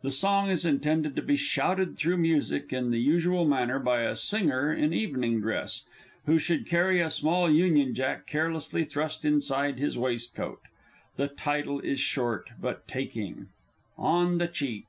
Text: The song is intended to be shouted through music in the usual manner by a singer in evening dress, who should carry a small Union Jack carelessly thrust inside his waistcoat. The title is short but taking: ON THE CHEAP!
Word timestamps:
The 0.00 0.10
song 0.10 0.48
is 0.48 0.64
intended 0.64 1.14
to 1.16 1.20
be 1.20 1.36
shouted 1.36 1.98
through 1.98 2.16
music 2.16 2.72
in 2.72 2.90
the 2.90 2.96
usual 3.00 3.44
manner 3.44 3.78
by 3.78 4.00
a 4.00 4.16
singer 4.16 4.72
in 4.72 4.94
evening 4.94 5.42
dress, 5.42 5.84
who 6.24 6.38
should 6.38 6.66
carry 6.66 7.02
a 7.02 7.10
small 7.10 7.50
Union 7.50 7.94
Jack 7.94 8.26
carelessly 8.26 8.84
thrust 8.84 9.26
inside 9.26 9.78
his 9.78 9.98
waistcoat. 9.98 10.60
The 11.16 11.28
title 11.28 11.80
is 11.80 12.00
short 12.00 12.48
but 12.58 12.88
taking: 12.88 13.48
ON 13.98 14.38
THE 14.38 14.48
CHEAP! 14.48 14.86